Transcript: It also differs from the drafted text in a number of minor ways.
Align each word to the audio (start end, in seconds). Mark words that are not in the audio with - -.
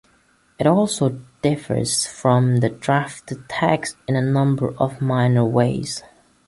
It 0.57 0.65
also 0.65 1.21
differs 1.43 2.07
from 2.07 2.57
the 2.57 2.69
drafted 2.69 3.47
text 3.47 3.97
in 4.07 4.15
a 4.15 4.21
number 4.23 4.73
of 4.79 4.99
minor 4.99 5.45
ways. 5.45 6.01